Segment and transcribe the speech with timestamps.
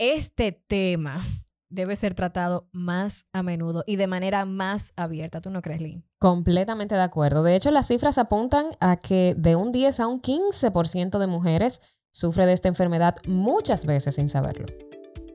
[0.00, 1.20] este tema
[1.68, 5.42] debe ser tratado más a menudo y de manera más abierta.
[5.42, 6.04] ¿Tú no crees, Lynn?
[6.18, 7.42] Completamente de acuerdo.
[7.42, 11.82] De hecho, las cifras apuntan a que de un 10 a un 15% de mujeres
[12.12, 14.66] sufre de esta enfermedad muchas veces sin saberlo.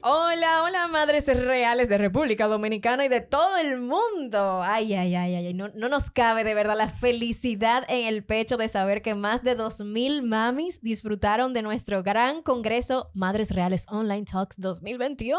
[0.00, 4.62] Hola, hola, madres reales de República Dominicana y de todo el mundo.
[4.62, 8.56] Ay, ay, ay, ay, no, no nos cabe de verdad la felicidad en el pecho
[8.56, 14.24] de saber que más de 2.000 mamis disfrutaron de nuestro gran congreso Madres Reales Online
[14.24, 15.36] Talks 2021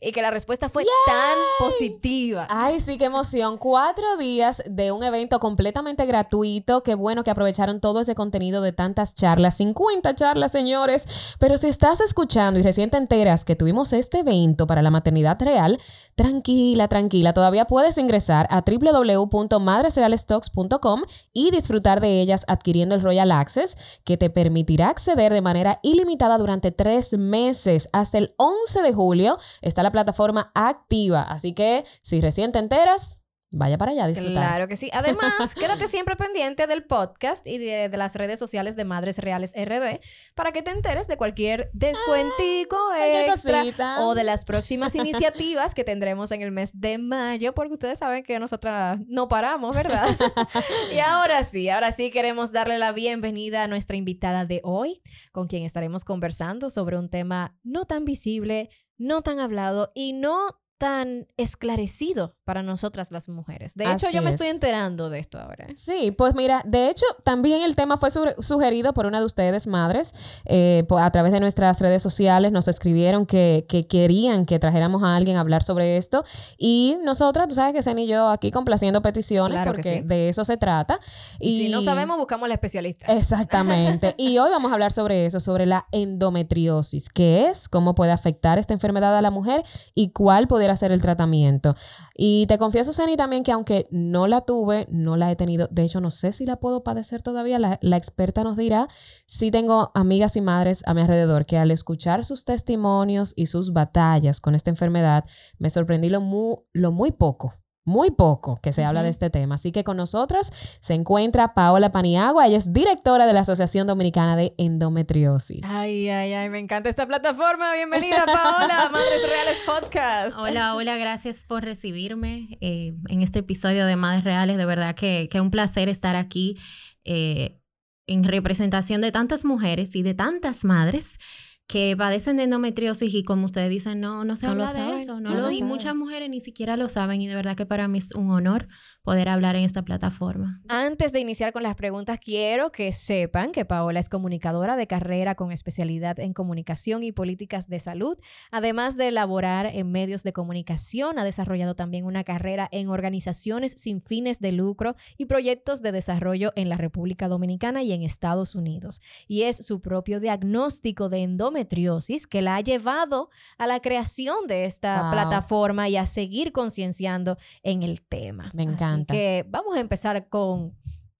[0.00, 2.46] y que la respuesta fue tan positiva.
[2.50, 3.58] Ay, sí, qué emoción.
[3.58, 6.84] Cuatro días de un evento completamente gratuito.
[6.84, 9.56] Qué bueno que aprovecharon todo ese contenido de tantas charlas.
[9.56, 11.08] 50 charlas, señores.
[11.40, 15.40] Pero si estás escuchando y recién te enteras que tuvimos este evento para la maternidad
[15.40, 15.78] real,
[16.14, 23.76] tranquila, tranquila, todavía puedes ingresar a www.madresrealestocks.com y disfrutar de ellas adquiriendo el Royal Access,
[24.04, 27.88] que te permitirá acceder de manera ilimitada durante tres meses.
[27.92, 33.21] Hasta el 11 de julio está la plataforma activa, así que si recién te enteras,
[33.54, 34.32] Vaya para allá disfrutar.
[34.32, 34.88] Claro que sí.
[34.94, 40.00] Además, quédate siempre pendiente del podcast y de, las redes sociales de Madres Reales RD
[40.34, 46.32] para que te enteres de cualquier descuentico extra o de las próximas iniciativas que tendremos
[46.32, 50.08] en el mes de mayo, porque ustedes saben que nosotras no paramos, ¿verdad?
[50.94, 55.46] y ahora sí, ahora sí queremos darle la bienvenida a nuestra invitada de hoy, con
[55.46, 61.28] quien estaremos conversando sobre un tema no tan visible, no tan hablado y no tan
[61.36, 63.74] esclarecido para nosotras las mujeres.
[63.74, 65.68] De hecho, yo me estoy enterando de esto ahora.
[65.74, 70.14] Sí, pues mira, de hecho, también el tema fue sugerido por una de ustedes, madres,
[70.44, 75.38] eh, a través de nuestras redes sociales, nos escribieron que, querían que trajéramos a alguien
[75.38, 76.24] a hablar sobre esto
[76.58, 80.58] y nosotras, tú sabes que Zen y yo aquí complaciendo peticiones porque de eso se
[80.58, 81.00] trata.
[81.40, 83.06] Y, si no sabemos, buscamos la especialista.
[83.06, 84.14] Exactamente.
[84.18, 88.58] y hoy vamos a hablar sobre eso, sobre la endometriosis, qué es, cómo puede afectar
[88.58, 89.64] esta enfermedad a la mujer
[89.94, 91.76] y cuál pudiera hacer el tratamiento.
[92.14, 95.82] Y te confieso, Seni, también que aunque no la tuve, no la he tenido, de
[95.84, 98.88] hecho no sé si la puedo padecer todavía, la, experta nos dirá,
[99.26, 103.72] si tengo amigas y madres a mi alrededor que al escuchar sus testimonios y sus
[103.72, 105.24] batallas con esta enfermedad,
[105.58, 109.56] me sorprendí lo muy, lo muy poco muy poco que se habla de este tema.
[109.56, 112.46] Así que con nosotros se encuentra Paola Paniagua.
[112.46, 115.62] Ella es directora de la Asociación Dominicana de Endometriosis.
[115.64, 117.74] Ay, ay, ay, me encanta esta plataforma.
[117.74, 120.36] Bienvenida, Paola, Madres Reales Podcast.
[120.38, 124.56] Hola, hola, gracias por recibirme eh, en este episodio de Madres Reales.
[124.56, 126.56] De verdad que, que un placer estar aquí
[127.04, 127.58] eh,
[128.06, 131.18] en representación de tantas mujeres y de tantas madres
[131.66, 135.34] que padecen de endometriosis y como ustedes dicen, no, no se habla de eso, no,
[135.34, 138.14] lo, y muchas mujeres ni siquiera lo saben y de verdad que para mí es
[138.14, 138.68] un honor
[139.02, 140.60] poder hablar en esta plataforma.
[140.68, 145.34] Antes de iniciar con las preguntas, quiero que sepan que Paola es comunicadora de carrera
[145.34, 148.16] con especialidad en comunicación y políticas de salud.
[148.50, 154.00] Además de elaborar en medios de comunicación, ha desarrollado también una carrera en organizaciones sin
[154.00, 159.00] fines de lucro y proyectos de desarrollo en la República Dominicana y en Estados Unidos.
[159.26, 164.64] Y es su propio diagnóstico de endometriosis que la ha llevado a la creación de
[164.64, 168.50] esta plataforma y a seguir concienciando en el tema.
[168.54, 170.76] Me encanta que vamos a empezar con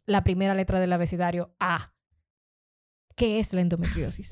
[0.06, 1.91] la primera letra del abecedario A.
[3.22, 4.30] ¿Qué es la endometriosis?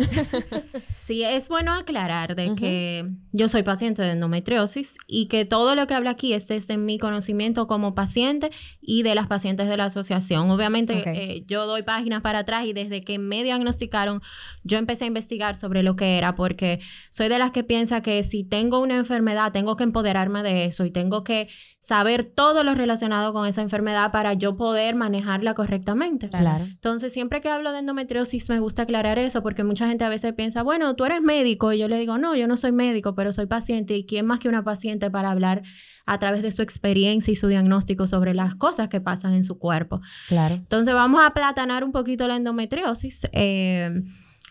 [0.93, 5.87] sí, es bueno aclarar de que yo soy paciente de endometriosis y que todo lo
[5.87, 8.51] que habla aquí es desde mi conocimiento como paciente
[8.81, 10.51] y de las pacientes de la asociación.
[10.51, 14.23] Obviamente eh, yo doy páginas para atrás y desde que me diagnosticaron
[14.65, 16.81] yo empecé a investigar sobre lo que era porque
[17.11, 20.85] soy de las que piensa que si tengo una enfermedad tengo que empoderarme de eso
[20.85, 21.47] y tengo que
[21.79, 26.29] saber todo lo relacionado con esa enfermedad para yo poder manejarla correctamente.
[26.29, 26.65] Claro.
[26.65, 30.33] Entonces siempre que hablo de endometriosis me gusta aclarar eso porque mucha gente a veces
[30.35, 31.73] piensa, bueno, tú eres médico.
[31.73, 33.97] Y yo le digo, no, yo no soy médico, pero soy paciente.
[33.97, 35.63] ¿Y quién más que una paciente para hablar
[36.07, 39.59] a través de su experiencia y su diagnóstico sobre las cosas que pasan en su
[39.59, 40.01] cuerpo?
[40.29, 40.55] Claro.
[40.57, 43.29] Entonces vamos a platanar un poquito la endometriosis.
[43.33, 44.03] Eh,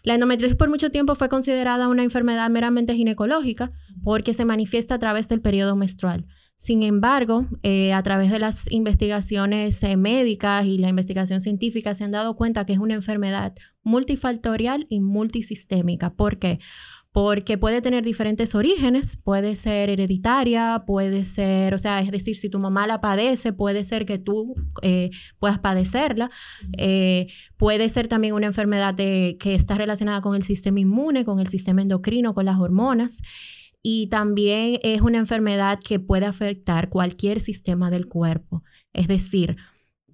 [0.04, 3.70] la endometriosis por mucho tiempo fue considerada una enfermedad meramente ginecológica
[4.04, 6.25] porque se manifiesta a través del periodo menstrual.
[6.62, 12.04] Sin embargo, eh, a través de las investigaciones eh, médicas y la investigación científica se
[12.04, 16.16] han dado cuenta que es una enfermedad multifactorial y multisistémica.
[16.16, 16.60] ¿Por qué?
[17.12, 22.50] porque puede tener diferentes orígenes, puede ser hereditaria, puede ser, o sea, es decir, si
[22.50, 24.54] tu mamá la padece, puede ser que tú
[24.84, 25.10] eh,
[25.40, 26.30] puedas padecerla,
[26.78, 27.28] eh,
[27.58, 31.82] puede ser también una enfermedad que está relacionada con el sistema inmune, con el sistema
[31.82, 33.22] endocrino, con las hormonas.
[33.81, 38.64] Y también es una enfermedad que puede afectar cualquier sistema del cuerpo.
[38.94, 39.56] Es decir,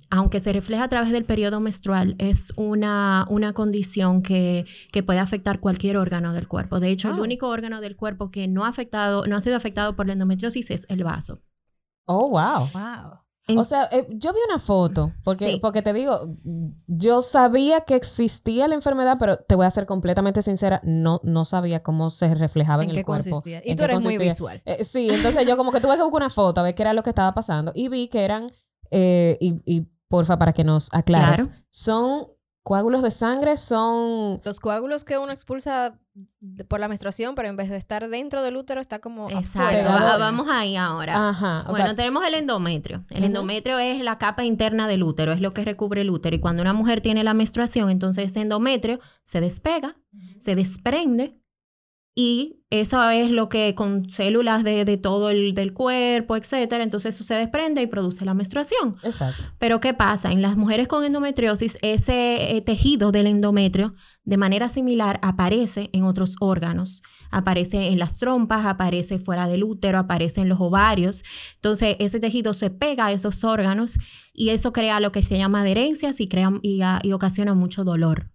[0.10, 5.20] aunque se refleja a través del periodo menstrual, es una, una condición que, que, puede
[5.20, 6.80] afectar cualquier órgano del cuerpo.
[6.80, 7.22] De hecho, el ah.
[7.22, 10.70] único órgano del cuerpo que no ha, afectado, no ha sido afectado por la endometriosis
[10.70, 11.42] es el vaso.
[12.06, 12.70] Oh, wow.
[12.72, 13.25] Wow.
[13.48, 16.28] O sea, eh, yo vi una foto, porque, porque te digo,
[16.88, 21.46] yo sabía que existía la enfermedad, pero te voy a ser completamente sincera, no, no
[21.46, 23.30] sabía cómo se reflejaba en, el cuerpo.
[23.30, 23.62] Consistía?
[23.64, 24.62] Y tú eres muy visual.
[24.66, 26.94] Eh, sí, entonces yo como que tuve que buscar una foto a ver qué era
[26.94, 28.48] lo que estaba pasando y vi que eran,
[28.90, 31.48] eh, y, y porfa, para que nos aclares.
[31.70, 32.28] Son
[32.66, 34.42] coágulos de sangre, son...
[34.44, 36.00] Los coágulos que uno expulsa
[36.68, 39.88] por la menstruación, pero en vez de estar dentro del útero, está como Exacto.
[40.18, 41.30] Vamos ahí ahora.
[41.30, 41.66] Ajá.
[41.70, 43.06] bueno, tenemos el endometrio.
[43.12, 46.36] El endometrio es la capa interna del útero, es lo que recubre el útero.
[46.36, 49.98] Y cuando una mujer tiene la menstruación, entonces ese endometrio se despega,
[50.40, 51.40] se desprende
[52.18, 57.14] y eso es lo que con células de, de, todo el del cuerpo, etcétera, entonces
[57.14, 58.96] eso se desprende y produce la menstruación.
[59.04, 59.44] Exacto.
[59.60, 60.32] Pero ¿qué pasa?
[60.32, 66.06] En las mujeres con endometriosis, ese eh, tejido del endometrio de manera similar aparece en
[66.06, 67.04] otros órganos.
[67.32, 71.24] Aparece en las trompas, aparece fuera del útero, aparece en los ovarios.
[71.56, 73.98] Entonces, ese tejido se pega a esos órganos
[74.34, 77.84] y eso crea lo que se llama adherencias y, crea, y, ah, y ocasiona mucho
[77.84, 78.32] dolor.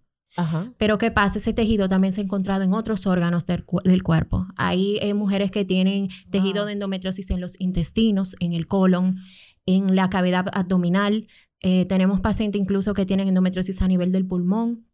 [0.77, 1.39] Pero ¿qué pasa?
[1.39, 4.47] Ese tejido también se ha encontrado en otros órganos del, cuerpo.
[4.55, 9.17] Hay eh, mujeres que tienen tejido de endometriosis en los intestinos, en el colon,
[9.65, 11.27] en la cavidad abdominal.
[11.61, 14.87] Eh, tenemos pacientes incluso que tienen endometriosis a nivel del pulmón.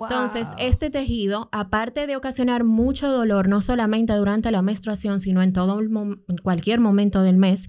[0.00, 5.52] Entonces, este tejido, aparte de ocasionar mucho dolor, no solamente durante la menstruación, sino en
[5.52, 7.66] todo en cualquier momento del mes,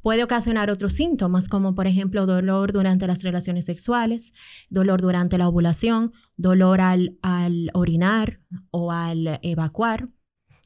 [0.00, 4.32] puede ocasionar otros síntomas, como por ejemplo dolor durante las relaciones sexuales,
[4.70, 8.40] dolor durante la ovulación, dolor al, al orinar
[8.70, 10.06] o al evacuar.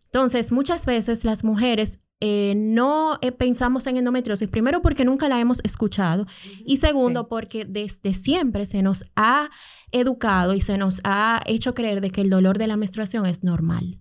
[0.04, 5.38] Entonces, muchas veces las mujeres eh, no eh, pensamos en endometriosis, primero porque nunca la
[5.38, 6.26] hemos escuchado
[6.64, 9.50] y segundo porque desde siempre se nos ha
[9.92, 13.44] educado y se nos ha hecho creer de que el dolor de la menstruación es
[13.44, 14.00] normal.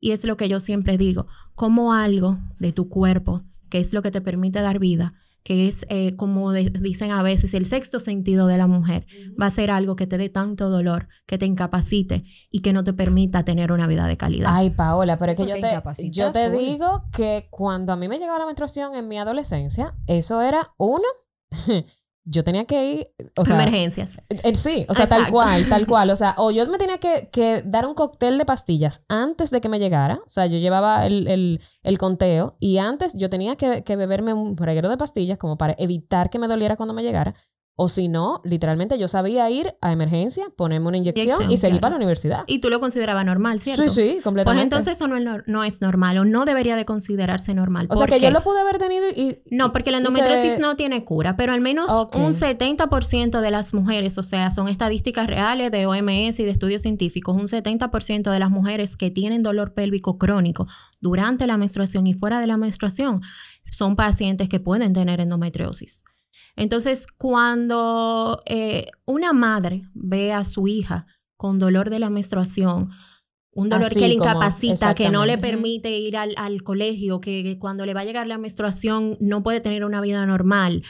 [0.00, 4.02] Y es lo que yo siempre digo, como algo de tu cuerpo, que es lo
[4.02, 5.14] que te permite dar vida,
[5.46, 9.06] que es eh, como dicen a veces el sexto sentido de la mujer,
[9.40, 12.82] va a ser algo que te dé tanto dolor, que te incapacite y que no
[12.82, 14.50] te permita tener una vida de calidad.
[14.52, 18.18] Ay, Paola, pero es que yo te, yo te digo que cuando a mí me
[18.18, 21.06] llegaba la menstruación en mi adolescencia, eso era uno
[22.26, 24.20] yo tenía que ir, o sea, emergencias.
[24.28, 27.28] Eh, sí, o sea, tal cual, tal cual, o sea, o yo me tenía que,
[27.32, 31.06] que, dar un cóctel de pastillas antes de que me llegara, o sea, yo llevaba
[31.06, 35.38] el, el, el conteo y antes yo tenía que, que beberme un reguero de pastillas
[35.38, 37.34] como para evitar que me doliera cuando me llegara
[37.78, 41.90] o si no, literalmente yo sabía ir a emergencia, ponerme una inyección y, seguir para
[41.90, 42.44] la universidad.
[42.46, 43.86] Y tú lo considerabas normal, ¿cierto?
[43.88, 44.44] Sí, sí, completamente.
[44.44, 45.06] Pues entonces eso
[45.46, 47.86] no es, normal o no debería de considerarse normal.
[47.90, 49.40] O sea que yo lo pude haber tenido y...
[49.50, 54.16] No, porque la endometriosis no tiene cura, pero al menos un 70% de las mujeres,
[54.16, 58.50] o sea, son estadísticas reales de OMS y de estudios científicos, un 70% de las
[58.50, 60.66] mujeres que tienen dolor pélvico crónico
[61.02, 63.20] durante la menstruación y fuera de la menstruación
[63.70, 66.04] son pacientes que pueden tener endometriosis.
[66.56, 72.90] Entonces, cuando eh, una madre ve a su hija con dolor de la menstruación,
[73.52, 77.94] un dolor que le incapacita, que no le permite ir al, colegio, que, cuando le
[77.94, 80.82] va a llegar la menstruación no puede tener una vida normal.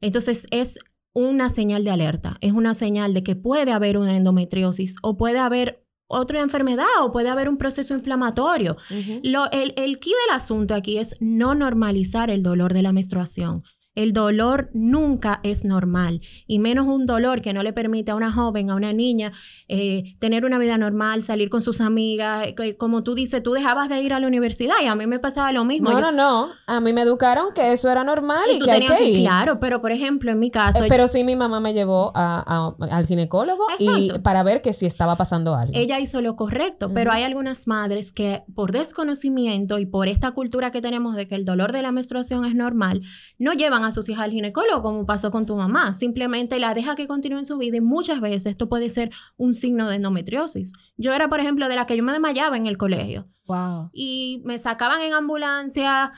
[0.00, 0.78] Entonces es
[1.14, 5.38] una señal de alerta, es una señal de que puede haber una endometriosis o puede
[5.38, 8.76] haber otra enfermedad o puede haber un proceso inflamatorio.
[9.22, 13.62] Lo, el, el key del asunto aquí es no normalizar el dolor de la menstruación.
[13.96, 18.30] El dolor nunca es normal y menos un dolor que no le permite a una
[18.30, 19.32] joven, a una niña,
[19.66, 22.46] eh, tener una vida normal, salir con sus amigas.
[22.46, 25.18] Eh, como tú dices, tú dejabas de ir a la universidad y a mí me
[25.18, 25.90] pasaba lo mismo.
[25.90, 26.50] No, no, no.
[26.68, 29.20] A mí me educaron que eso era normal y, que hay que ir.
[29.22, 30.84] Claro, pero por ejemplo, en mi caso...
[30.84, 35.16] Eh, pero sí mi mamá me llevó al ginecólogo y para ver que si estaba
[35.16, 35.72] pasando algo.
[35.74, 40.70] Ella hizo lo correcto, pero hay algunas madres que por desconocimiento y por esta cultura
[40.70, 43.02] que tenemos de que el dolor de la menstruación es normal,
[43.38, 45.94] no llevan a sus hijas al ginecólogo, como pasó con tu mamá.
[45.94, 49.54] Simplemente la deja que continúe en su vida y muchas veces esto puede ser un
[49.54, 50.72] signo de endometriosis.
[50.96, 53.28] Yo era, por ejemplo, de la que yo me desmayaba en el colegio.
[53.46, 53.90] Wow.
[53.92, 56.12] Y me sacaban en ambulancia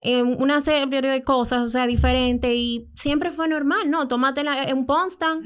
[0.00, 4.06] eh, una serie de cosas, o sea, diferentes y siempre fue normal, ¿no?
[4.06, 5.42] Tómate la, un Ponstan,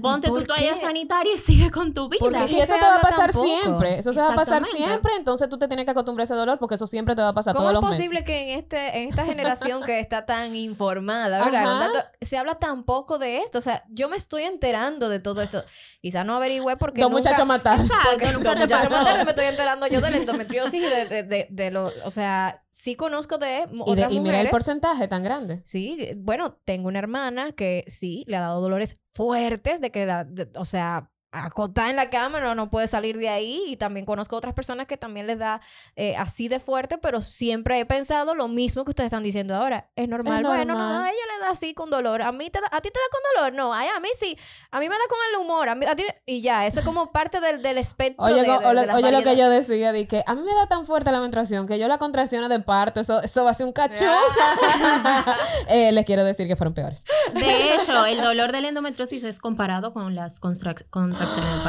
[0.00, 2.20] ponte tu toalla sanitaria y sigue con tu vida.
[2.20, 5.58] Porque eso te va a pasar siempre, eso se va a pasar siempre, entonces tú
[5.58, 7.70] te tienes que acostumbrar a ese dolor porque eso siempre te va a pasar todos
[7.70, 7.86] los meses.
[7.86, 11.90] ¿Cómo es posible que en, este, en esta generación que está tan informada, ¿verdad?
[12.22, 15.62] se habla tan poco de esto, o sea, yo me estoy enterando de todo esto.
[16.00, 17.78] Quizás no averigüé porque Dos muchachos matar.
[17.78, 21.22] Exacto, nunca dos muchachos matar, me estoy enterando yo de la endometriosis y de, de,
[21.24, 25.22] de, de lo, o sea, sí conozco de otras y, y mira el porcentaje tan
[25.22, 25.62] grande.
[25.64, 30.08] Sí, bueno, tengo una hermana que sí le ha dado dolores fuertes de que,
[30.56, 33.62] o sea, acotada en la cama, no, no puede salir de ahí.
[33.66, 35.60] Y también conozco otras personas que también les da
[35.96, 39.90] eh, así de fuerte, pero siempre he pensado lo mismo que ustedes están diciendo ahora.
[39.96, 40.44] Es normal.
[40.44, 42.22] Bueno, no, a ella le da así con dolor.
[42.22, 43.54] A mí te da, a ti te da con dolor.
[43.54, 44.38] No, a mí sí.
[44.70, 45.68] A mí me da con el humor.
[45.68, 48.24] A, mí, a ti, y ya, eso es como parte del, del espectro.
[48.24, 51.10] Oye, de, oye lo que yo decía, de que a mí me da tan fuerte
[51.10, 54.08] la menstruación que yo la contracciones de parto, eso, eso va a ser un cachón.
[55.68, 57.04] eh, les quiero decir que fueron peores.
[57.32, 61.21] De hecho, el dolor de la endometriosis es comparado con las contracciones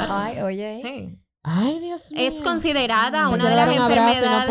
[0.10, 0.80] Ay, oye.
[0.82, 1.23] Sí.
[1.46, 2.22] Ay, Dios mío.
[2.28, 4.50] Es considerada una de las enfermedades.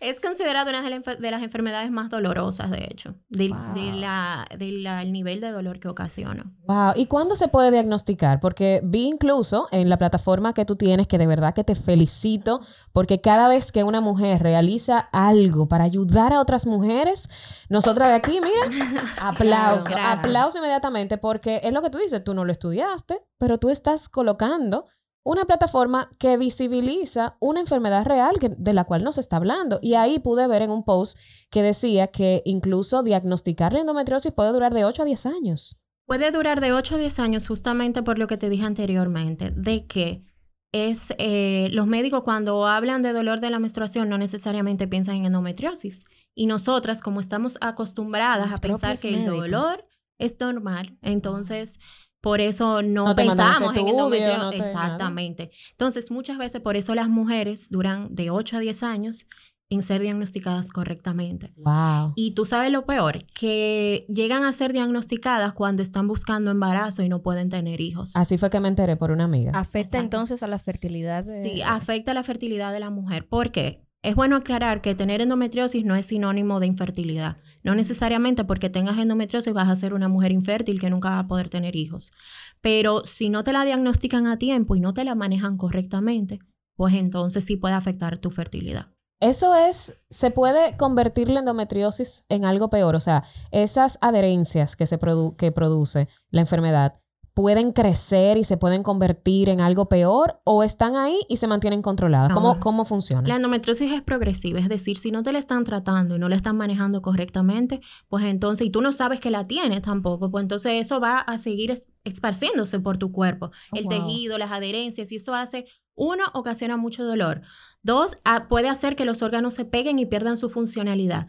[0.00, 5.40] es considerada una de, las enfermedades más dolorosas, de hecho, del de, la, el nivel
[5.40, 6.44] de dolor que ocasiona.
[6.66, 6.92] Wow.
[6.94, 8.40] ¿Y cuándo se puede diagnosticar?
[8.40, 12.60] Porque vi incluso en la plataforma que tú tienes que de verdad que te felicito,
[12.92, 17.30] porque cada vez que una mujer realiza algo para ayudar a otras mujeres,
[17.70, 22.44] nosotras de aquí, mira, aplauso, aplauso inmediatamente, porque es lo que tú dices, tú no
[22.44, 24.84] lo estudiaste, pero tú estás colocando
[25.22, 29.78] una plataforma que visibiliza una enfermedad real de la cual nos está hablando.
[29.82, 31.18] Y ahí pude ver en un post
[31.50, 35.78] que decía que incluso diagnosticar la endometriosis puede durar de 8 a 10 años.
[36.06, 39.86] Puede durar de 8 a 10 años justamente por lo que te dije anteriormente, de
[39.86, 40.24] que
[40.72, 45.26] es eh, los médicos cuando hablan de dolor de la menstruación no necesariamente piensan en
[45.26, 46.04] endometriosis.
[46.34, 49.82] Y nosotras, como estamos acostumbradas a pensar que el dolor
[50.18, 51.80] es normal, entonces
[52.20, 54.50] por eso no, pensamos en endometrio.
[54.52, 55.50] Exactamente.
[55.72, 59.26] Entonces, muchas veces por eso las mujeres duran de 8 a 10 años
[59.70, 61.52] en ser diagnosticadas correctamente.
[61.56, 62.12] Wow.
[62.16, 67.08] Y tú sabes lo peor, que llegan a ser diagnosticadas cuando están buscando embarazo y
[67.08, 68.16] no pueden tener hijos.
[68.16, 69.52] Así fue que me enteré por una amiga.
[69.54, 71.24] ¿Afecta entonces a la fertilidad?
[71.24, 73.28] Sí, afecta a la fertilidad de la mujer.
[73.28, 73.86] ¿Por qué?
[74.02, 77.36] Es bueno aclarar que tener endometriosis no es sinónimo de infertilidad.
[77.62, 81.28] No necesariamente porque tengas endometriosis vas a ser una mujer infértil que nunca va a
[81.28, 82.12] poder tener hijos.
[82.60, 86.40] Pero si no te la diagnostican a tiempo y no te la manejan correctamente,
[86.76, 88.88] pues entonces sí puede afectar tu fertilidad.
[89.20, 92.96] Eso es, se puede convertir la endometriosis en algo peor.
[92.96, 94.98] O sea, esas adherencias que, se
[95.36, 96.99] que produce la enfermedad
[97.34, 101.82] pueden crecer y se pueden convertir en algo peor o están ahí y se mantienen
[101.82, 102.32] controladas?
[102.32, 103.26] ¿Cómo, ¿Cómo, funciona?
[103.26, 106.36] La endometriosis es progresiva, es decir, si no te la están tratando y no la
[106.36, 110.72] están manejando correctamente, pues entonces, y tú no sabes que la tienes tampoco, pues entonces
[110.74, 115.34] eso va a seguir esparciéndose por tu cuerpo, oh, el tejido, las adherencias, y eso
[115.34, 117.42] hace, uno, ocasiona mucho dolor.
[117.82, 118.18] Dos,
[118.48, 121.26] puede hacer que los órganos se peguen y pierdan su funcionalidad.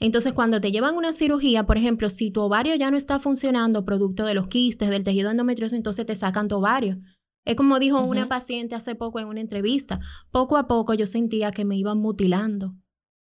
[0.00, 3.84] Entonces, cuando te llevan una cirugía, por ejemplo, si tu ovario ya no está funcionando
[3.84, 6.98] producto de los quistes, del tejido endometrioso, entonces te sacan tu ovario.
[7.44, 9.98] Es como dijo una paciente hace poco en una entrevista,
[10.30, 12.74] poco a poco yo sentía que me iban mutilando.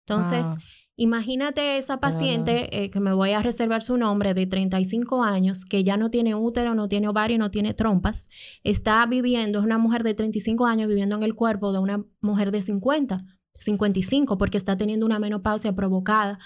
[0.06, 0.48] Entonces,
[0.96, 5.84] imagínate esa paciente, eh, que me voy a reservar su nombre, de 35 años, que
[5.84, 8.30] ya no tiene útero, no tiene ovario, no tiene trompas,
[8.64, 12.52] está viviendo, es una mujer de 35 años viviendo en el cuerpo de una mujer
[12.52, 13.26] de 50
[13.64, 16.40] 55 porque está teniendo una menopausia provocada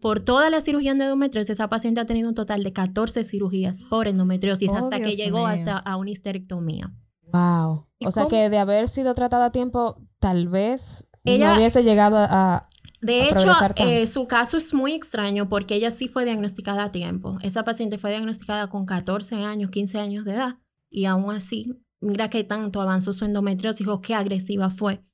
[0.00, 1.50] por toda la cirugía de endometriosis.
[1.50, 5.46] Esa paciente ha tenido un total de 14 cirugías por endometriosis hasta oh, que llegó
[5.46, 6.92] hasta a una histerectomía.
[7.32, 7.86] Wow.
[8.04, 12.16] O sea que de haber sido tratada a tiempo, tal vez ella, no hubiese llegado
[12.18, 12.66] a...
[13.00, 17.38] de hecho, eh, su caso es muy extraño porque ella sí fue diagnosticada a tiempo.
[17.42, 20.56] Esa paciente fue diagnosticada con 14 años, 15 años de edad
[20.88, 25.04] y aún así, mira qué tanto avanzó su endometriosis o qué agresiva fue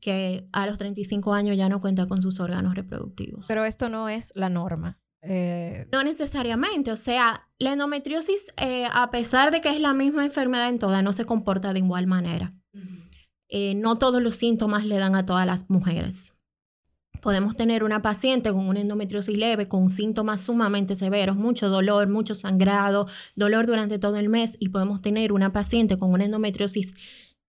[0.00, 3.46] que a los 35 años ya no cuenta con sus órganos reproductivos.
[3.48, 4.98] Pero esto no es la norma.
[5.28, 10.24] Eh, no necesariamente, o sea, la endometriosis, eh, a pesar de que es la misma
[10.24, 12.54] enfermedad en todas, no se comporta de igual manera.
[13.48, 16.32] Eh, no todos los síntomas le dan a todas las mujeres.
[17.22, 22.36] Podemos tener una paciente con una endometriosis leve, con síntomas sumamente severos, mucho dolor, mucho
[22.36, 26.94] sangrado, dolor durante todo el mes, y podemos tener una paciente con una endometriosis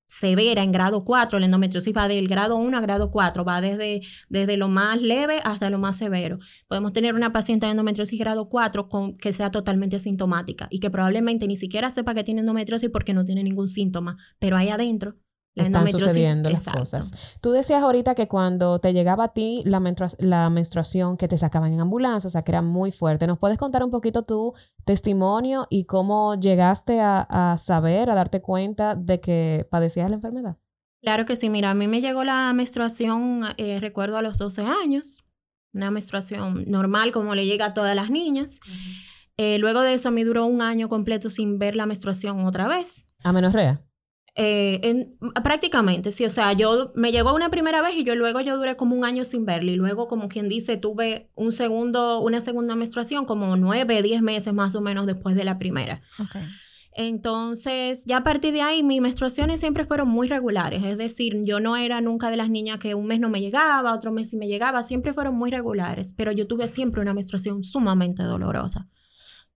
[0.07, 4.01] severa en grado 4, la endometriosis va del grado 1 a grado 4, va desde,
[4.29, 6.39] desde lo más leve hasta lo más severo.
[6.67, 10.89] Podemos tener una paciente de endometriosis grado 4 con, que sea totalmente asintomática y que
[10.89, 15.15] probablemente ni siquiera sepa que tiene endometriosis porque no tiene ningún síntoma, pero ahí adentro
[15.63, 17.11] están sucediendo las cosas.
[17.41, 19.81] Tú decías ahorita que cuando te llegaba a ti la,
[20.19, 23.27] la, menstruación, que te sacaban en ambulancia, o sea, que era muy fuerte.
[23.27, 24.53] ¿Nos puedes contar un poquito tu
[24.85, 30.57] testimonio y cómo llegaste a, saber, a darte cuenta de que padecías la enfermedad?
[31.01, 31.49] Claro que sí.
[31.49, 35.23] Mira, a mí me llegó la menstruación, eh, recuerdo, a los 12 años.
[35.73, 38.59] Una menstruación normal, como le llega a todas las niñas.
[39.37, 42.67] Eh, luego de eso, a mí duró un año completo sin ver la menstruación otra
[42.67, 43.05] vez.
[43.23, 43.86] ¿A menorrea?
[44.39, 46.23] Eh, en, prácticamente, sí.
[46.23, 49.03] O sea, yo me llegó una primera vez y yo luego yo duré como un
[49.03, 49.71] año sin verla.
[49.71, 54.53] Y luego, como quien dice, tuve un segundo, una segunda menstruación como nueve, diez meses
[54.53, 56.03] más o menos después de la primera.
[56.93, 60.83] Entonces, ya a partir de ahí, mis menstruaciones siempre fueron muy regulares.
[60.83, 63.93] Es decir, yo no era nunca de las niñas que un mes no me llegaba,
[63.93, 64.83] otro mes sí me llegaba.
[64.83, 66.13] Siempre fueron muy regulares.
[66.15, 68.85] Pero yo tuve siempre una menstruación sumamente dolorosa.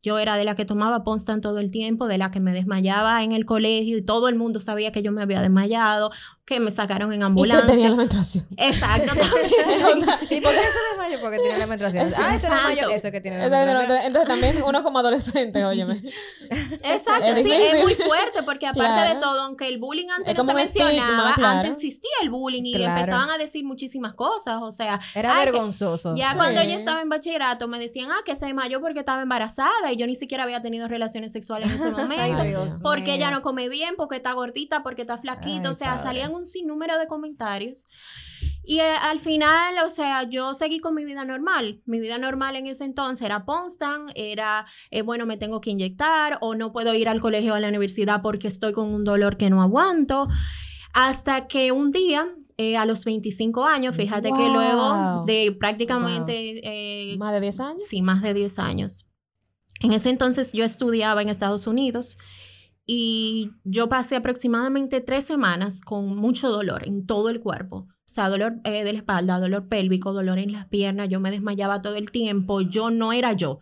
[0.04, 3.24] Yo era de la que tomaba Ponstan todo el tiempo, de la que me desmayaba
[3.24, 6.12] en el colegio y todo el mundo sabía que yo me había desmayado,
[6.46, 7.64] que me sacaron en ambulancia.
[7.64, 8.48] Y que tenía la menstruación.
[8.58, 10.10] Exacto, también.
[10.30, 11.22] ¿Y por qué se desmayó?
[11.22, 12.14] Porque tiene la menstruación.
[12.18, 14.06] Ah, ese desmayó, eso que tiene la menstruación.
[14.06, 16.02] Entonces también uno como adolescente, óyeme.
[16.84, 20.54] Exacto, sí, es muy fuerte porque aparte de todo, aunque el bullying antes no se
[20.54, 25.00] mencionaba, antes existía el bullying y empezaban a decir muchísimas cosas, o sea.
[25.14, 26.16] Era vergonzoso.
[26.16, 29.91] Ya cuando ella estaba en bachillerato me decían, ah, que se desmayó porque estaba embarazada
[29.92, 32.44] y yo ni siquiera había tenido relaciones sexuales en ese momento.
[32.82, 35.70] porque ella no come bien, porque está gordita, porque está flaquita.
[35.70, 37.88] o sea, salían un sinnúmero de comentarios.
[38.64, 41.82] Y eh, al final, o sea, yo seguí con mi vida normal.
[41.86, 46.38] Mi vida normal en ese entonces era Ponstan, era, eh, bueno, me tengo que inyectar
[46.42, 49.38] o no puedo ir al colegio o a la universidad porque estoy con un dolor
[49.38, 50.28] que no aguanto.
[50.94, 57.18] Hasta que un día eh, a los 25 años, fíjate que luego de prácticamente...
[57.18, 57.84] ¿Más de 10 años?
[57.88, 59.11] Sí, más de 10 años.
[59.82, 62.18] En ese entonces yo estudiaba en Estados Unidos
[62.86, 67.88] y yo pasé aproximadamente tres semanas con mucho dolor en todo el cuerpo.
[67.90, 71.32] O sea, dolor eh, de la espalda, dolor pélvico, dolor en las piernas, yo me
[71.32, 73.60] desmayaba todo el tiempo, yo no era yo.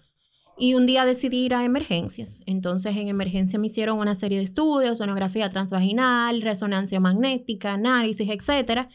[0.57, 2.41] Y un día decidí ir a emergencias.
[2.45, 8.89] Entonces en emergencia me hicieron una serie de estudios, sonografía transvaginal, resonancia magnética, análisis, etc.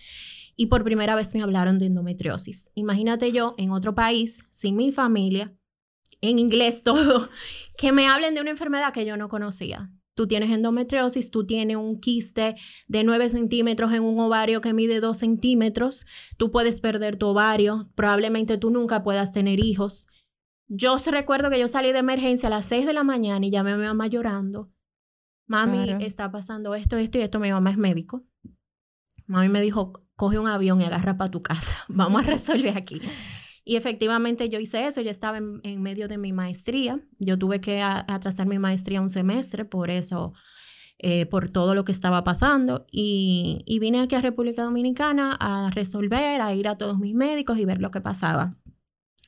[0.57, 2.71] Y por primera vez me hablaron de endometriosis.
[2.75, 5.55] Imagínate yo en otro país, sin mi familia,
[6.31, 7.29] en inglés todo,
[7.79, 9.91] que me hablen de una enfermedad que yo no conocía.
[10.17, 12.55] Tú tienes endometriosis, tú tienes un quiste
[12.87, 16.07] de 9 centímetros en un ovario que mide 2 centímetros,
[16.37, 20.07] tú puedes perder tu ovario, probablemente tú nunca puedas tener hijos.
[20.69, 23.73] Yo recuerdo que yo salí de emergencia a las 6 de la mañana y llamé
[23.73, 24.71] a mi mamá llorando.
[25.47, 27.39] Mami, está pasando esto, esto y esto.
[27.39, 28.25] Mi mamá es médico.
[29.27, 31.85] Mami me dijo, coge un avión y agarra para tu casa.
[31.89, 33.01] Vamos a resolver aquí.
[33.65, 37.81] Y efectivamente yo hice eso, yo estaba en, medio de mi maestría, yo tuve que
[37.83, 40.35] atrasar mi maestría un semestre por eso,
[40.99, 45.71] eh, por todo lo que estaba pasando y, y vine aquí a República Dominicana a
[45.71, 48.55] resolver, a ir a todos mis médicos y ver lo que pasaba.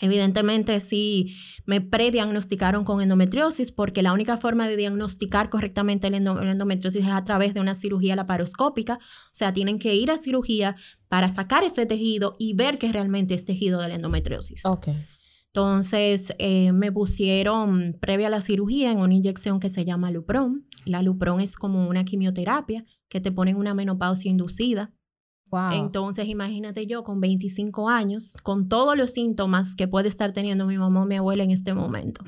[0.00, 7.02] Evidentemente sí me prediagnosticaron con endometriosis porque la única forma de diagnosticar correctamente la endometriosis
[7.02, 8.94] es a través de una cirugía laparoscópica.
[8.94, 10.76] O sea, tienen que ir a cirugía
[11.09, 14.66] para sacar ese tejido y ver que realmente es tejido de la endometriosis.
[14.66, 14.88] Ok.
[15.56, 20.66] Entonces eh, me pusieron previa a la cirugía en una inyección que se llama Lupron.
[20.85, 24.92] La Lupron es como una quimioterapia que te ponen una menopausia inducida.
[25.72, 30.76] Entonces, imagínate yo con 25 años, con todos los síntomas que puede estar teniendo mi
[30.76, 32.24] mamá o mi abuela en este momento.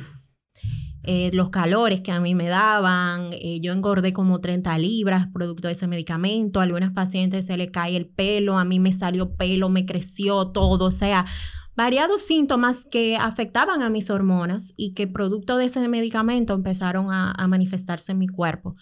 [1.03, 5.67] Eh, los calores que a mí me daban, eh, yo engordé como 30 libras producto
[5.67, 9.35] de ese medicamento, a algunas pacientes se le cae el pelo, a mí me salió
[9.35, 11.25] pelo, me creció todo, o sea,
[11.75, 17.47] variados síntomas que afectaban a mis hormonas y que producto de ese medicamento empezaron a
[17.49, 18.75] manifestarse en mi cuerpo.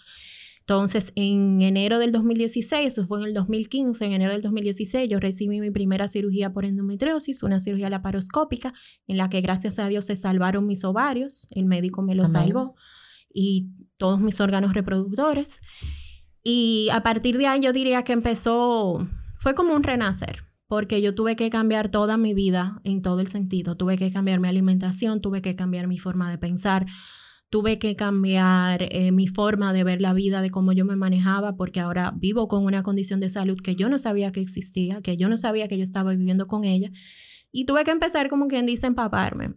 [0.69, 5.17] Entonces, en enero del 2016, eso fue en el 2015, en enero del 2016, yo
[5.17, 8.73] recibí mi primera cirugía por endometriosis, una cirugía laparoscópica,
[9.07, 12.75] en la que gracias a Dios se salvaron mis ovarios, el médico me los salvó,
[13.33, 15.61] y todos mis órganos reproductores.
[16.43, 19.07] Y a partir de ahí yo diría que empezó,
[19.39, 23.27] fue como un renacer, porque yo tuve que cambiar toda mi vida en todo el
[23.27, 23.77] sentido.
[23.77, 26.87] Tuve que cambiar mi alimentación, tuve que cambiar mi forma de pensar,
[27.49, 31.55] tuve que cambiar eh, mi forma de ver la vida, de cómo yo me manejaba,
[31.55, 35.17] porque ahora vivo con una condición de salud que yo no sabía que existía, que
[35.17, 36.91] yo no sabía que yo estaba viviendo con ella.
[37.51, 39.55] Y tuve que empezar, como quien dice, empaparme.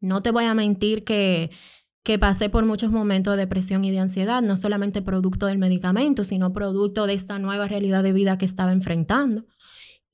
[0.00, 1.50] No te voy a mentir que,
[2.02, 6.24] que pasé por muchos momentos de depresión y de ansiedad, no solamente producto del medicamento,
[6.24, 9.46] sino producto de esta nueva realidad de vida que estaba enfrentando.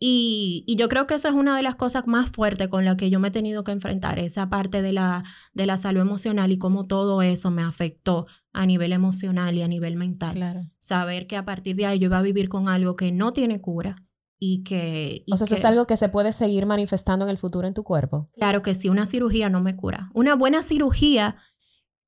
[0.05, 2.97] Y, y, yo creo que eso es una de las cosas más fuertes con las
[2.97, 6.51] que yo me he tenido que enfrentar, esa parte de la, de la salud emocional
[6.51, 10.35] y cómo todo eso me afectó a nivel emocional y a nivel mental.
[10.35, 10.63] Claro.
[10.81, 13.61] Saber que a partir de ahí yo iba a vivir con algo que no tiene
[13.61, 14.03] cura
[14.41, 15.23] y que...
[15.31, 17.85] o sea, eso es algo que se puede seguir manifestando en el futuro en tu
[17.85, 18.29] cuerpo.
[18.35, 20.11] Claro que sí, una cirugía no me cura.
[20.15, 21.37] Una buena cirugía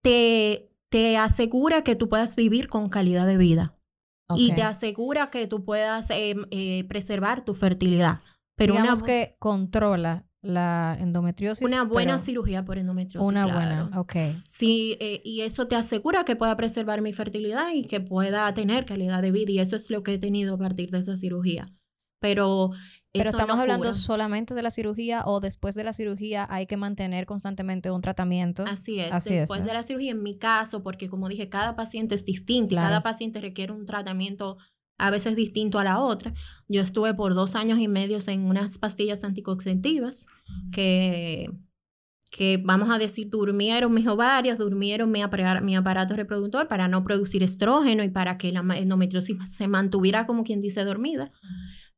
[0.02, 3.76] te, te asegura que tú puedas vivir con calidad de vida
[4.36, 8.18] y te asegura que tú puedas eh, eh, preservar tu fertilidad.
[8.56, 11.66] Pero Digamos una, que controla la endometriosis.
[11.66, 13.28] Una buena cirugía por endometriosis.
[13.28, 14.14] Una buena, ok.
[14.46, 18.84] Sí, eh, y eso te asegura que pueda preservar mi fertilidad y que pueda tener
[18.84, 19.52] calidad de vida.
[19.52, 21.72] Y eso es lo que he tenido a partir de esa cirugía.
[22.20, 22.70] Pero
[23.14, 27.26] pero estamos hablando solamente de la cirugía o después de la cirugía hay que mantener
[27.26, 28.64] constantemente un tratamiento.
[28.66, 32.24] Así es, después de la cirugía, en mi caso, porque como dije, cada paciente es
[32.24, 34.58] distinto y cada paciente requiere un tratamiento
[34.98, 36.32] a veces distinto a la otra.
[36.68, 40.26] Yo estuve por dos años y medio en unas pastillas anticonceptivas
[40.72, 41.50] que,
[42.30, 45.20] que vamos a decir, durmieron mis ovarios, durmieron mi,
[45.62, 50.44] mi aparato reproductor para no producir estrógeno y para que la endometriosis se mantuviera, como
[50.44, 51.32] quien dice, dormida.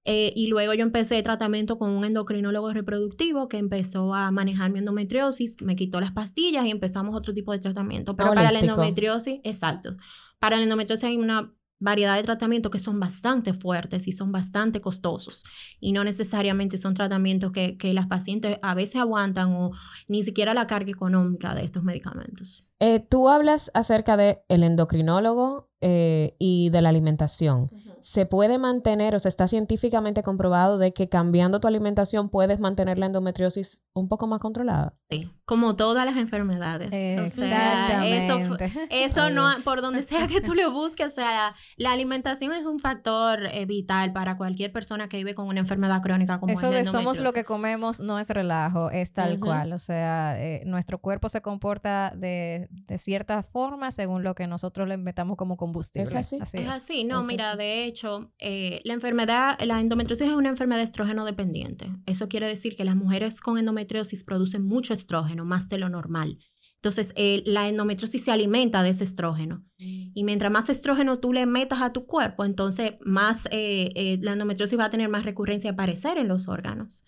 [0.08, 4.78] Eh, y luego yo empecé tratamiento con un endocrinólogo reproductivo que empezó a manejar mi
[4.78, 8.14] endometriosis, me quitó las pastillas y empezamos otro tipo de tratamiento.
[8.14, 9.90] Pero para la endometriosis, exacto.
[10.38, 14.80] Para la endometriosis hay una variedad de tratamientos que son bastante fuertes y son bastante
[14.80, 15.44] costosos.
[15.80, 19.72] Y no necesariamente son tratamientos que, que las pacientes a veces aguantan o
[20.06, 22.64] ni siquiera la carga económica de estos medicamentos.
[22.78, 27.70] Eh, tú hablas acerca del el endocrinólogo eh, y de la alimentación
[28.06, 33.00] se puede mantener, o sea, está científicamente comprobado de que cambiando tu alimentación puedes mantener
[33.00, 34.94] la endometriosis un poco más controlada.
[35.10, 36.90] Sí, como todas las enfermedades.
[36.92, 38.70] Exactamente.
[38.90, 42.78] eso, no, por donde sea que tú lo busques, o sea, la, alimentación es un
[42.78, 46.84] factor eh, vital para cualquier persona que vive con una enfermedad crónica como Eso de
[46.84, 49.72] somos lo que comemos no es relajo, es tal cual.
[49.72, 54.86] O sea, eh, nuestro cuerpo se comporta de, de, cierta forma según lo que nosotros
[54.86, 56.20] le metamos como combustible.
[56.20, 56.58] Es así.
[56.58, 60.82] es, así, no, mira, de hecho, hecho, eh, la enfermedad, la endometriosis es una enfermedad
[60.82, 61.86] estrógeno dependiente.
[62.04, 66.38] Eso quiere decir que las mujeres con endometriosis producen mucho estrógeno, más de lo normal.
[66.76, 69.64] Entonces, eh, la endometriosis se alimenta de ese estrógeno.
[69.78, 70.12] Mm.
[70.14, 74.78] Y mientras más estrógeno tú le metas a tu cuerpo, entonces más eh, la endometriosis
[74.78, 77.04] va a tener más recurrencia a aparecer en los órganos.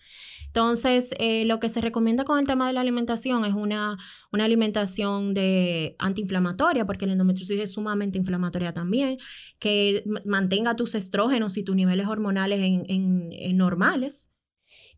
[0.49, 3.97] Entonces, eh, lo que se recomienda con el tema de la alimentación es una,
[4.31, 9.19] una alimentación de antiinflamatoria, porque la endometriosis es sumamente inflamatoria también,
[9.59, 14.31] que mantenga tus estrógenos y tus niveles hormonales en, normales.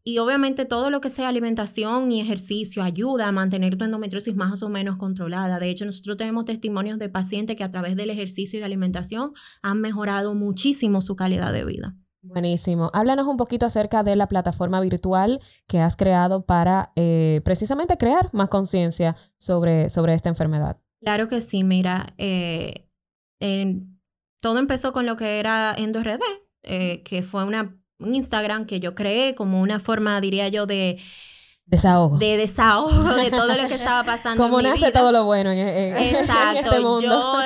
[0.04, 4.64] Y obviamente todo lo que sea alimentación y ejercicio ayuda a mantener tu endometriosis más
[4.64, 5.60] o menos controlada.
[5.60, 9.34] De hecho, nosotros tenemos testimonios de pacientes que a través del ejercicio y de alimentación
[9.62, 11.96] han mejorado muchísimo su calidad de vida.
[12.24, 12.92] Buenísimo.
[12.94, 18.30] Háblanos un poquito acerca de la plataforma virtual que has creado para eh, precisamente crear
[18.32, 20.78] más conciencia sobre, sobre esta enfermedad.
[21.02, 22.88] Claro que sí, mira, eh,
[24.40, 26.20] todo empezó con lo que era EndoRD,
[26.64, 31.00] eh, que fue una, un Instagram que yo creé como una forma, diría yo, de...
[31.66, 32.18] Desahogo.
[32.18, 34.44] De desahogo de todo lo que estaba pasando.
[34.44, 36.60] Como en mi nace todo lo bueno en, Exacto.
[36.60, 37.02] este mundo.
[37.02, 37.38] Yo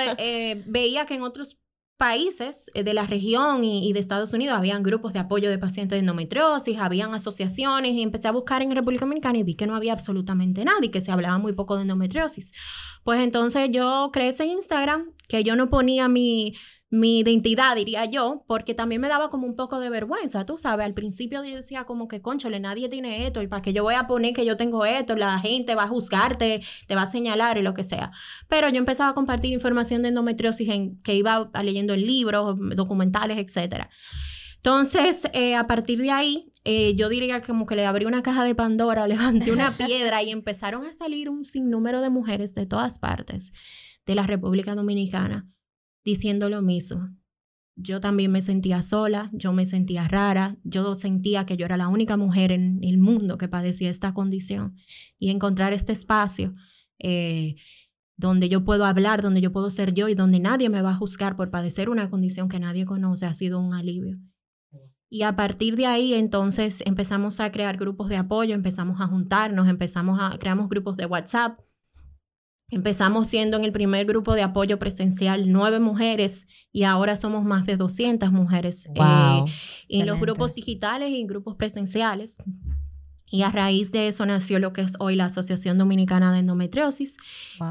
[0.65, 1.59] veía que en otros
[1.97, 5.95] países eh, de la región y, de Estados Unidos habían grupos de apoyo de pacientes
[5.95, 9.75] de endometriosis, habían asociaciones y empecé a buscar en República Dominicana y vi que no
[9.75, 12.51] había absolutamente nada y que se hablaba muy poco de endometriosis.
[13.03, 16.53] Pues entonces yo creé ese Instagram que yo no ponía mi,
[16.99, 20.85] mi identidad, diría yo, porque también me daba como un poco de vergüenza, tú sabes,
[20.85, 23.95] al principio yo decía como que, conchole, nadie tiene esto, y para que yo voy
[23.95, 27.57] a poner que yo tengo esto, la gente va a juzgarte, te va a señalar
[27.57, 28.11] y lo que sea.
[28.47, 33.37] Pero yo empezaba a compartir información de endometriosis en, que iba leyendo en libros, documentales,
[33.37, 33.87] etc.
[34.57, 38.43] Entonces, eh, a partir de ahí, eh, yo diría como que le abrí una caja
[38.43, 42.99] de Pandora, levanté una piedra y empezaron a salir un sinnúmero de mujeres de todas
[42.99, 43.53] partes
[44.05, 45.47] de la República Dominicana
[46.05, 47.09] diciendo lo mismo.
[47.75, 51.89] Yo también me sentía sola, yo me sentía rara, yo sentía que yo era la
[51.89, 54.77] única mujer en el mundo que padecía esta condición.
[55.19, 56.53] Y encontrar este espacio
[56.99, 57.55] eh,
[58.15, 60.95] donde yo puedo hablar, donde yo puedo ser yo y donde nadie me va a
[60.95, 64.17] juzgar por padecer una condición que nadie conoce ha sido un alivio.
[65.09, 69.67] Y a partir de ahí, entonces empezamos a crear grupos de apoyo, empezamos a juntarnos,
[69.67, 71.59] empezamos a creamos grupos de WhatsApp
[72.69, 77.65] Empezamos siendo en el primer grupo de apoyo presencial nueve mujeres y ahora somos más
[77.65, 79.43] de 200 mujeres eh,
[79.87, 82.37] en los grupos digitales y en grupos presenciales.
[83.27, 87.17] Y a raíz de eso nació lo que es hoy la Asociación Dominicana de Endometriosis,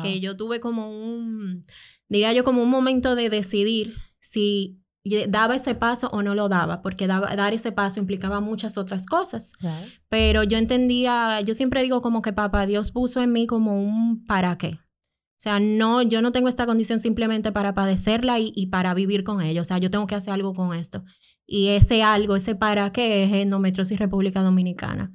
[0.01, 1.63] que yo tuve como un,
[2.09, 4.81] diría yo, como un momento de decidir si
[5.29, 9.53] daba ese paso o no lo daba, porque dar ese paso implicaba muchas otras cosas.
[10.09, 14.25] Pero yo entendía, yo siempre digo como que papá Dios puso en mí como un
[14.25, 14.79] para qué.
[15.45, 19.25] O sea, no, yo no tengo esta condición simplemente para padecerla y, y para vivir
[19.25, 19.61] con ella.
[19.61, 21.05] O sea, yo tengo que hacer algo con esto.
[21.47, 25.13] Y ese algo, ese para qué es endometriosis República Dominicana.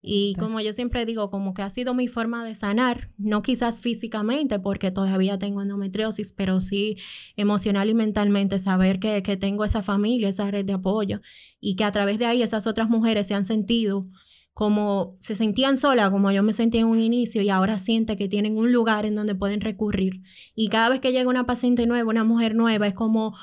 [0.00, 3.82] Y como yo siempre digo, como que ha sido mi forma de sanar, no quizás
[3.82, 6.96] físicamente, porque todavía tengo endometriosis, pero sí
[7.34, 11.22] emocional y mentalmente, saber que, que tengo esa familia, esa red de apoyo,
[11.58, 14.06] y que a través de ahí esas otras mujeres se han sentido
[14.56, 18.26] como se sentían solas, como yo me sentía en un inicio, y ahora siente que
[18.26, 20.22] tienen un lugar en donde pueden recurrir.
[20.54, 23.36] Y cada vez que llega una paciente nueva, una mujer nueva, es como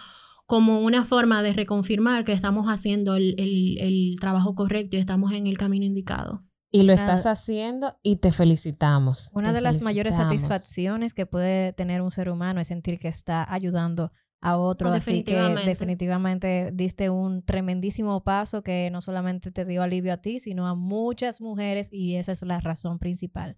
[0.47, 5.33] como una forma de reconfirmar que estamos haciendo el, el, el trabajo correcto y estamos
[5.33, 6.43] en el camino indicado.
[6.71, 9.29] Y lo estás haciendo y te felicitamos.
[9.33, 13.45] Una de las mayores satisfacciones que puede tener un ser humano es sentir que está
[13.53, 14.11] ayudando
[14.43, 14.91] a otro.
[14.91, 20.39] Así que definitivamente diste un tremendísimo paso que no solamente te dio alivio a ti,
[20.39, 23.55] sino a muchas mujeres y esa es la razón principal.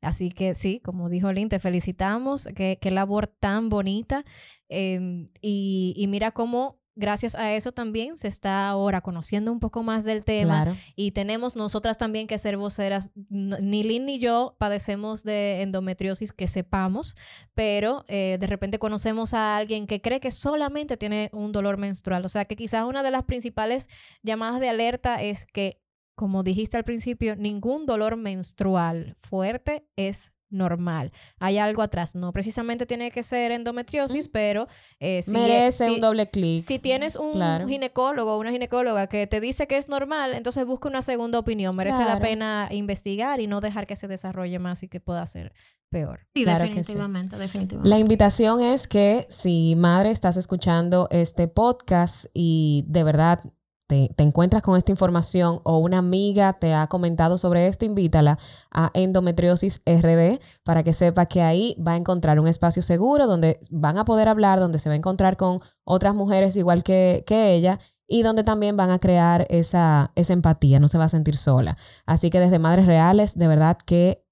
[0.00, 2.48] Así que sí, como dijo Lynn, te felicitamos.
[2.54, 4.24] Qué, qué labor tan bonita.
[4.68, 9.82] Em, y, y mira cómo gracias a eso también se está ahora conociendo un poco
[9.82, 13.08] más del tema y tenemos nosotras también que ser voceras.
[13.30, 17.16] Ni Lynn ni yo padecemos de endometriosis que sepamos,
[17.54, 22.24] pero eh, de repente conocemos a alguien que cree que solamente tiene un dolor menstrual.
[22.24, 23.88] O sea que quizás una de las principales
[24.22, 25.80] llamadas de alerta es que,
[26.16, 31.12] como dijiste al principio, ningún dolor menstrual fuerte es normal.
[31.38, 32.14] Hay algo atrás.
[32.14, 34.68] No precisamente tiene que ser endometriosis, pero
[35.00, 36.62] eh, si, merece un doble clic.
[36.62, 40.88] Si tienes un ginecólogo o una ginecóloga que te dice que es normal, entonces busca
[40.88, 41.76] una segunda opinión.
[41.76, 45.52] Merece la pena investigar y no dejar que se desarrolle más y que pueda ser
[45.90, 46.26] peor.
[46.34, 47.88] Sí, definitivamente, definitivamente.
[47.88, 53.40] La invitación es que si madre estás escuchando este podcast y de verdad
[53.88, 58.38] te, encuentras con esta información o una amiga te ha comentado sobre esto, invítala
[58.70, 63.58] a Endometriosis RD para que sepa que ahí va a encontrar un espacio seguro donde
[63.70, 67.54] van a poder hablar, donde se va a encontrar con otras mujeres igual que, que
[67.54, 71.38] ella y donde también van a crear esa, esa empatía, no se va a sentir
[71.38, 71.78] sola.
[72.04, 74.22] Así que desde Madres Reales, de verdad que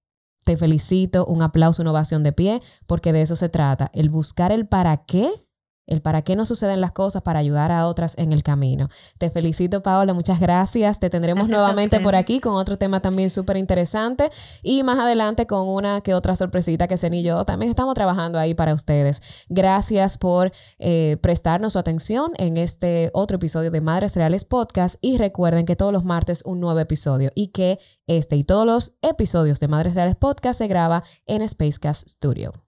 [0.44, 4.52] te felicito, un aplauso, una ovación de pie, porque de eso se trata, el buscar
[4.52, 5.45] el para qué
[5.86, 8.88] el para qué no suceden las cosas para ayudar a otras en el camino.
[9.18, 10.98] Te felicito, Paola, muchas gracias.
[10.98, 14.30] Te tendremos nuevamente por aquí con otro tema también súper interesante
[14.62, 18.38] y más adelante con una que otra sorpresita que Zen y yo también estamos trabajando
[18.38, 19.22] ahí para ustedes.
[19.48, 25.18] Gracias por eh, prestarnos su atención en este otro episodio de Madres Reales Podcast y
[25.18, 29.60] recuerden que todos los martes un nuevo episodio y que este y todos los episodios
[29.60, 32.65] de Madres Reales Podcast se graba en Spacecast Studio.